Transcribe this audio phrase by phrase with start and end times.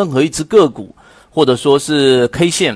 [0.00, 0.94] 任何一只个股
[1.30, 2.74] 或者说是 K 线，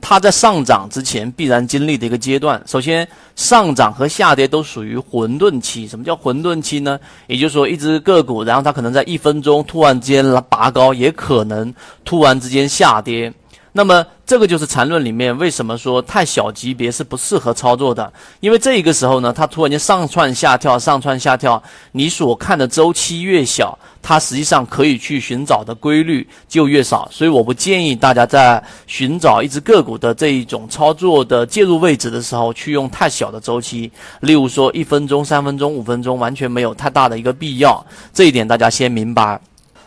[0.00, 2.60] 它在上涨之前必然经历的一个阶段。
[2.66, 5.86] 首先，上涨和下跌都属于混沌期。
[5.86, 6.98] 什么叫混沌期呢？
[7.28, 11.72] 也就是说，一只个股，然后它可能在一分钟突然间拔高，也可能
[12.04, 13.32] 突然之间下跌。
[13.76, 21.60] 那么，这个就是缠论里面为什么说太小级别是不适合操作的，因为这一个时候呢，它突然间上窜下跳，上窜下跳，
[21.90, 27.08] 你所看的周期越小，它实际上可以去寻找的规律就越少。
[27.10, 37.84] 所以，我不建议大家在寻找一只个股的这一种操作的介入位置的时候，去用太小的周期，例如说一分钟、三分钟、五分钟，完全没有太大的一个必要。
[38.12, 39.40] 这一点大家先明白。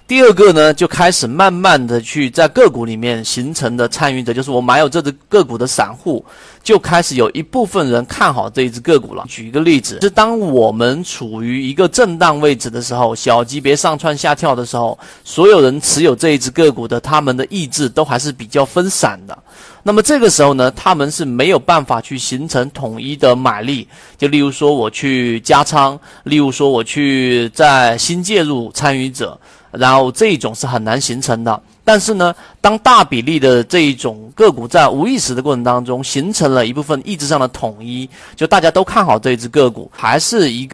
[0.07, 6.25] 第二个呢，就开始慢慢的去在个股里面形成的参与者，就是我买有这只个股的散户，
[6.63, 9.25] 就开始有一部分人看好这一只个股了。
[9.27, 19.37] 举一个例子，是当我们处于一个震荡位置的时候，小级别上窜下跳的时候，所有人持有这一只个股的，他们的意志都还是比较分散的。
[19.83, 23.85] 那么这个时候呢，他们是没有办法去形成统一的买力。
[24.17, 29.37] 就例如说我去加仓，例如说我去在新介入参与者。
[29.71, 40.69] 然后这一种是很难形成的，但是呢，当大比例的这一种个股在无意识的过程当中形成了一部分意志上的统一，就大家都看好这一只个股，还是一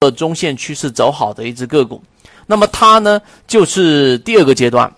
[0.00, 2.02] 个中线趋势走好的一只个股，
[2.46, 4.92] 那么它呢就是第二个阶段。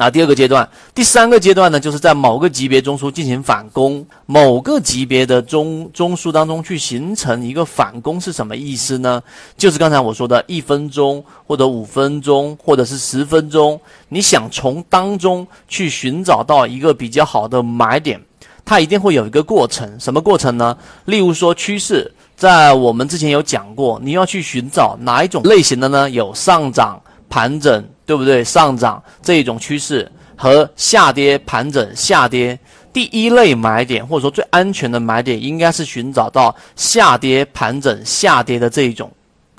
[0.00, 9.22] 啊，第二个阶段，第三个阶段呢，就是在某个级别中枢进行反攻，某个级别的中中枢当中去形成一个反攻是什么意思呢？
[9.58, 13.78] 就是刚才我说的一分钟或者五分钟或者是十分钟，
[14.08, 18.18] 你想从当中去寻找到一个比较好的买点，
[18.64, 20.74] 它一定会有一个过程，什么过程呢？
[21.04, 26.08] 例如说趋势，在我们之前有讲过，你要去寻找哪一种类型的呢？
[26.08, 26.98] 有上涨。
[27.30, 28.44] 盘整对不对？
[28.44, 32.58] 上涨这一种趋势和下跌盘整下跌，
[32.92, 39.10] 第一类买点或者说最安全的买点，应该是寻找到下跌盘整下跌的这一种，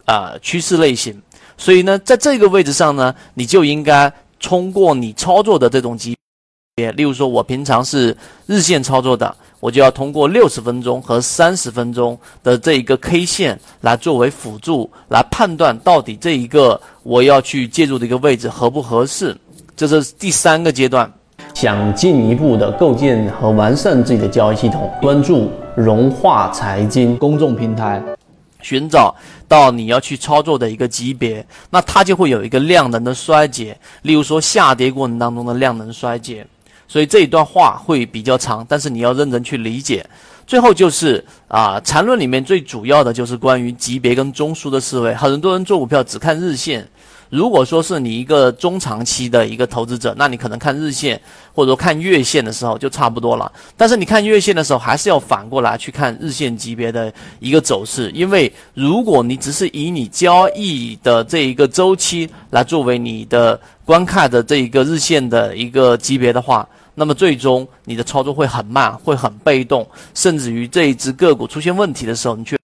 [0.05, 1.19] 呃趋势类型。
[1.57, 6.17] 所以呢，在这个位置上呢，你就应该通过你操作的这种级
[6.75, 8.15] 别，例如说我平常是
[8.45, 9.35] 日线操作的。
[9.61, 19.37] 我就要通过六十分钟和三十分钟的这一个 K 线来作为辅助，来判断到底这一个我要去介入的一个位置合不合适。
[19.77, 21.09] 这是第三个阶段。
[21.53, 28.01] 想进一步的构建和完善自己的交易系统，关注融化财经公众平台，
[28.61, 29.13] 寻找
[29.47, 36.47] 到你要去操作的一个级别，那它就会有一个量能的衰竭，例如说下跌过程当中的量能衰竭。
[36.91, 40.05] 所以这一段话会比较长，但是你要认真去理解。
[40.45, 45.15] 最后就是啊，缠论里面最主要的就是关于级别跟中枢的思维。
[45.15, 46.85] 很多人做股票只看日线，
[47.29, 51.21] 如果说是你一个中长期的一个投资者，那你可能看日线
[51.53, 53.49] 或者说看月线的时候就差不多了。
[53.77, 72.57] 但是你看月线的时候，还是要反过来去看日线级别的一个走势，因为如果你只是以你交易的这一个周期来作为你的观看的这一个日线的一个级别的话，那么最终你的操作会很慢，会很被动，甚至于这一只个股出现问题的时候，你却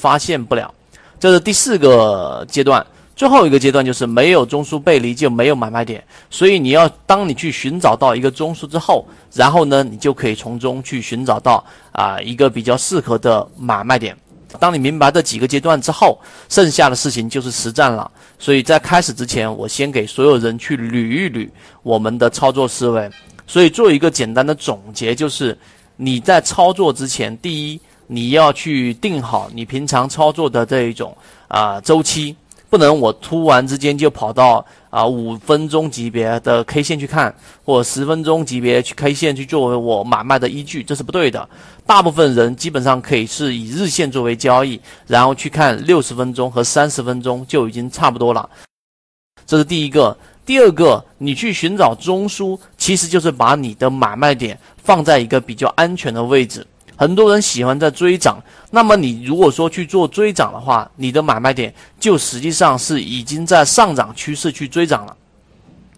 [0.00, 0.72] 发现不了。
[1.18, 2.84] 这是第四个阶段，
[3.14, 14.16] 最后一个阶段就是没有中枢背离就没有买卖点，所以你要当你去寻找到一个中枢之后，然后呢，你就可以从中去寻找到啊一个比较适合的买卖点。
[14.58, 18.10] 当你明白这几个阶段之后，剩下的事情就是实战了。
[18.36, 21.48] 所以在开始之前，我先给所有人去捋一捋
[21.82, 23.08] 我们的操作思维。
[23.50, 25.58] 所以做一个简单的总结，就是
[25.96, 31.12] 你在操作之前，第一，你要去定好你平常操作的这一种
[31.48, 32.36] 啊周期，
[32.68, 37.34] 不能我突然之间就跑到啊五分钟级别的 K 线去看，
[37.64, 41.48] 或十分钟级别去 K 线去作为我买卖的依据，这是不对的。
[41.84, 48.48] 大部分人基本上可以是以日线作为交易，然后去看六十分钟和三十分钟就已经差不多了。
[49.44, 50.16] 这是第一个。
[50.44, 56.66] 第二个，你去寻找中枢，其实就是把你的买卖点放在一个比较安全的位置。
[56.96, 65.16] 很多人喜欢在追涨，那么你如果说去做追涨的话，你的买卖点就实际上是已经在上涨趋势去追涨了。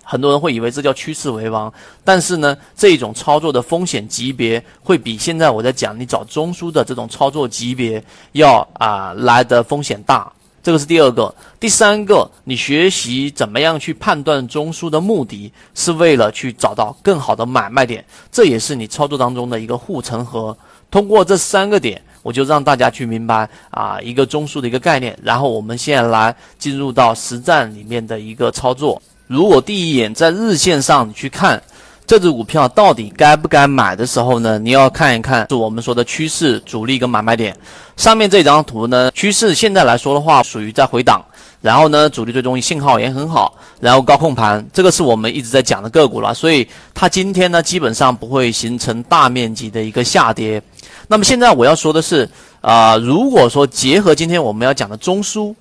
[0.05, 1.73] 很多人会以为这叫趋势为王，
[2.05, 8.03] 但是呢，这种操作的风险级别会比现在我在讲你找中枢的这种操作级别
[8.33, 10.31] 要啊来的风险大。
[10.62, 20.56] 这个是第二个，第三个，你学习怎么样去判断中枢的目的，是为了去找到更好的买卖点，这也是你操作当中的一个护城河。
[20.88, 25.19] 通过这三个点，我就让大家去明白啊一个中枢的一个概念。
[25.23, 29.03] 然后我们现在来进入到实战里面的一个操作。
[29.26, 31.61] 如果第一眼在日线上你去看
[32.06, 37.56] 这只股票到底该不该买的时候呢，你要看一看是我们说的趋势、主力跟买卖点。
[37.96, 41.25] 上面这张图呢，趋势现在来说的话，属于在回档，
[41.60, 50.60] 然后呢，主力最终信号也很好，然后高控盘，这个是我们一直在讲的个股了，所以它今天呢，基本上不会形成大面积的一个下跌。
[51.08, 52.28] 那么现在我要说的是，
[52.60, 55.54] 啊，如果说结合今天我们要讲的中枢，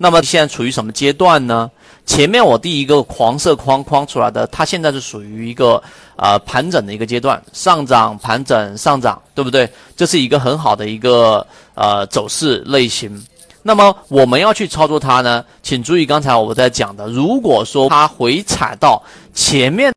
[0.00, 1.70] 那么现在处于什么阶段呢？
[2.06, 5.82] 前面我第一个黄色框框出来的，它现在是属于一个
[6.16, 9.70] 呃盘整的一个阶段，上涨盘整上涨，对不对？
[9.96, 13.22] 这是一个很好的一个呃走势类型。
[13.62, 19.02] 那么我们要去操作它呢，请注意刚才我在讲的，如果说它回踩到
[19.34, 19.92] 前面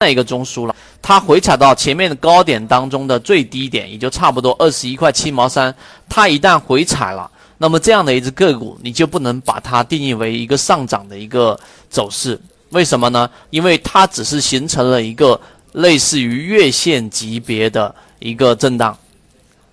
[0.00, 5.72] 那一个中枢了，它回踩到前面的高点当中的最低点，也就差不多二十一块七毛三，
[6.08, 7.30] 它一旦回踩了。
[7.64, 11.58] 那么这样的一只个股，你就不能把它定义为一个上涨的一个
[11.88, 12.38] 走势，
[12.68, 13.30] 为什么呢？
[13.48, 15.40] 因为它只是形成了一个
[15.72, 18.94] 类似于月线级别的一个震荡，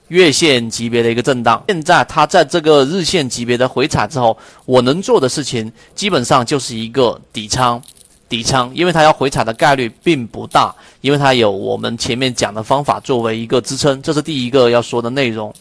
[0.07, 1.61] 月线级别的一个震荡。
[1.67, 7.81] 现在它在这个日线级别的回踩之后，我能做的事情基本上就是一个底仓，
[8.29, 15.53] 底仓，因为它要回踩的概率并不大，因为它有我们前面讲的方法作为一个支撑，这是第一个要说的内容。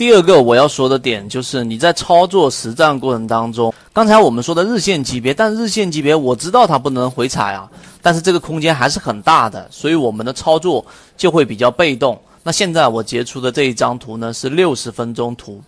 [0.00, 7.70] 第二个我要说的点就是你在操作实战过程当中，刚才我们说的日线级别，但日线级别我知道它不能回踩啊，
[8.00, 10.82] 但是这个空间还是很大的，所以我们的操作
[11.18, 12.18] 就会比较被动。
[12.42, 15.60] 那现在我截出的这一张图呢是六十分钟图，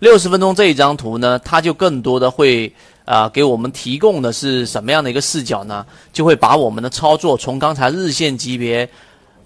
[0.00, 2.70] 六十分钟这一张图呢，它就更多的会
[3.06, 5.86] 啊给我们提供的是什么样的一个视角呢？
[6.12, 8.86] 就会把我们的操作从刚才日线级别。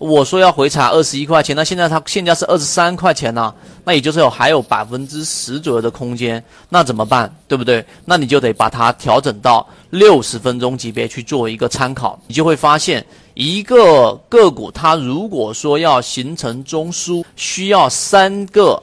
[0.03, 3.55] 我说要回踩二十一块钱，那现在它现价是二十三块钱呢，
[3.85, 7.33] 那也就是有还有百分之十左右的空间，那怎么办？
[7.47, 7.85] 对不对？
[8.05, 18.75] 那你就得把它调整到六十分钟级别去做一个参考，你就会发现一个个股它如果说要形成中枢，需要三个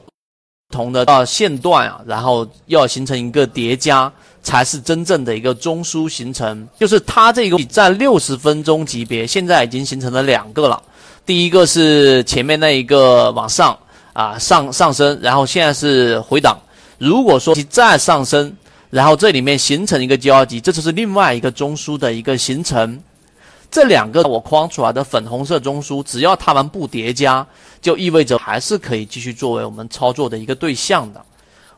[0.70, 4.10] 不同的呃线段啊，然后要形成一个叠加，
[4.42, 6.66] 才是真正的一个中枢形成。
[6.78, 10.82] 就是它这个在六十分钟级别，现在已经形成了两个了。
[11.30, 13.78] 第一个是前面那一个往上
[14.12, 16.58] 啊上上升，然后现在是回档。
[16.98, 18.52] 如果说再上升，
[18.90, 23.00] 然后这里面形成一个交集，这就是另外一个中枢的一个形成。
[23.70, 27.46] 这两个我框出来的粉红色中枢，只要它们不叠加，
[27.80, 31.24] 就意味着还是可以继续作为我们操作的一个对象的。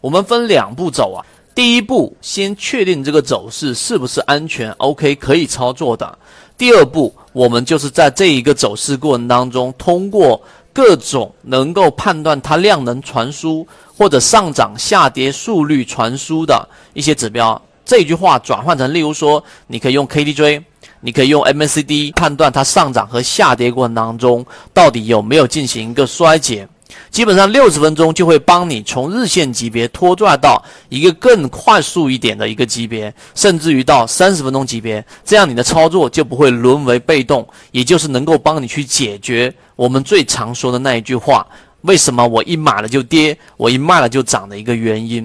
[0.00, 1.20] 我们分两步走啊，
[1.54, 6.18] 第一步先确定这个走势是不是安全，OK 可以操作的。
[6.62, 10.40] 第二步，我们就是在这一个走势过程当中，通过
[10.72, 13.66] 各种能够判断它量能传输
[13.98, 17.60] 或者上涨下跌速率传输的一些指标。
[17.84, 20.62] 这句话转换成，例如说，你可以用 KDJ，
[21.00, 26.68] 你可以用 MACD 判断它上涨和下跌过程当中到底有没有进行一个衰减。
[27.10, 41.46] 基本上六十分钟就会帮你从日线级别拖拽到一个更快速一点的一个级别，甚至于到三十分钟级别，这样你的操作就不会沦为被动，也就是能够帮你去解决我们最常说的那一句话：
[41.82, 45.20] 为什么我一买了就跌，我一卖了就涨的一个原因。